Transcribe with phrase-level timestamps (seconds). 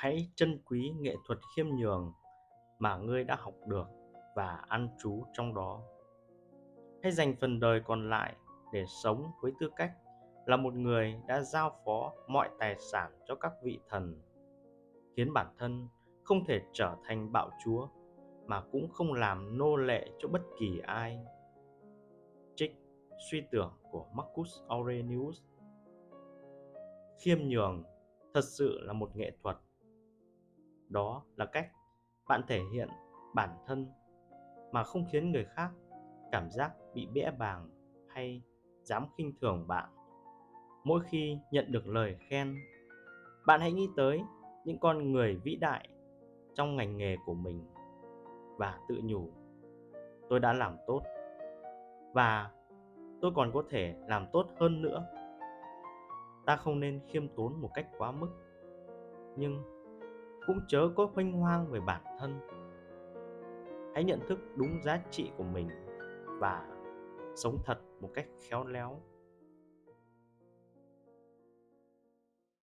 [0.00, 2.12] hãy trân quý nghệ thuật khiêm nhường
[2.78, 3.86] mà ngươi đã học được
[4.36, 5.82] và ăn trú trong đó.
[7.02, 8.36] Hãy dành phần đời còn lại
[8.72, 9.92] để sống với tư cách
[10.46, 14.22] là một người đã giao phó mọi tài sản cho các vị thần,
[15.16, 15.88] khiến bản thân
[16.24, 17.88] không thể trở thành bạo chúa
[18.46, 21.18] mà cũng không làm nô lệ cho bất kỳ ai.
[22.54, 22.76] Trích
[23.30, 25.42] suy tưởng của marcus aurelius.
[27.18, 27.84] Khiêm nhường
[28.34, 29.56] thật sự là một nghệ thuật
[30.90, 31.68] đó là cách
[32.28, 32.88] bạn thể hiện
[33.34, 33.86] bản thân
[34.72, 35.70] mà không khiến người khác
[36.32, 37.68] cảm giác bị bẽ bàng
[38.08, 38.42] hay
[38.82, 39.88] dám khinh thường bạn.
[40.84, 42.54] Mỗi khi nhận được lời khen,
[43.46, 44.22] bạn hãy nghĩ tới
[44.64, 45.88] những con người vĩ đại
[46.54, 47.66] trong ngành nghề của mình
[48.56, 49.30] và tự nhủ,
[50.28, 51.02] tôi đã làm tốt
[52.14, 52.50] và
[53.20, 55.06] tôi còn có thể làm tốt hơn nữa.
[56.46, 58.28] Ta không nên khiêm tốn một cách quá mức,
[59.36, 59.62] nhưng
[60.50, 62.40] cũng chớ có khoanh hoang về bản thân.
[63.94, 65.68] Hãy nhận thức đúng giá trị của mình
[66.40, 66.68] và
[67.36, 69.00] sống thật một cách khéo léo.